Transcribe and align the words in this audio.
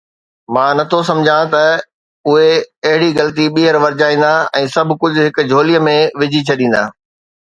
مان 0.53 0.71
نه 0.79 0.83
ٿو 0.91 0.99
سمجهان 1.09 1.45
ته 1.53 1.63
اهي 2.29 2.49
اهڙي 2.89 3.09
غلطي 3.19 3.45
ٻيهر 3.55 3.75
ورجائيندا 3.85 4.33
۽ 4.63 4.73
سڀ 4.77 4.95
ڪجهه 5.05 5.27
هڪ 5.29 5.37
جھولي 5.53 5.77
۾ 5.91 5.97
وجهي 6.23 6.43
ڇڏيندا. 6.51 6.83